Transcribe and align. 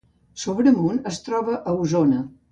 Sobremunt 0.43 0.97
es 1.11 1.19
troba 1.27 1.59
a 1.61 1.75
Osona 1.85 2.23